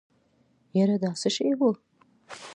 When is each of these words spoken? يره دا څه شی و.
يره 0.77 0.97
دا 1.03 1.11
څه 1.21 1.29
شی 1.35 1.51
و. 1.57 1.59